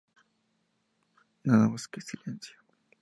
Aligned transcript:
Nada 1.45 1.69
más 1.69 1.87
que 1.87 2.01
silencio. 2.01 2.55